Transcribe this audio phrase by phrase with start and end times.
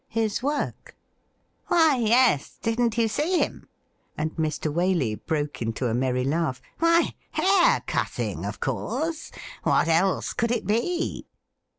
[0.23, 0.97] 'His work
[1.67, 3.69] ?''Why, yes; didn't you see him.?'
[4.17, 4.73] And Mr.
[4.73, 9.31] Waley broke into a merry laugh.' Why, hair cutting, of course.
[9.61, 11.27] What else could it be